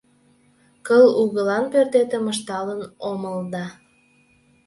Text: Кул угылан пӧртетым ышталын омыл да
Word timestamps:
Кул 0.87 1.07
угылан 1.21 1.65
пӧртетым 1.71 2.25
ышталын 2.33 2.81
омыл 3.09 3.37
да 3.53 3.65